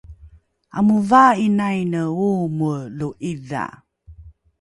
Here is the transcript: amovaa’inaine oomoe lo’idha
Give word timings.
amovaa’inaine 0.77 2.01
oomoe 2.27 2.73
lo’idha 2.97 3.63